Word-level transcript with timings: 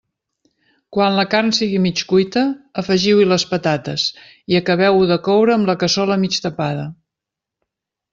Quan 0.95 1.17
la 1.17 1.23
carn 1.33 1.51
sigui 1.57 1.81
mig 1.83 1.99
cuita, 2.13 2.45
afegiu-hi 2.83 3.27
les 3.31 3.45
patates 3.51 4.05
i 4.55 4.57
acabeu-ho 4.61 5.05
de 5.15 5.19
coure 5.29 5.55
amb 5.57 5.71
la 5.73 5.77
cassola 5.85 6.19
mig 6.25 6.39
tapada. 6.47 6.87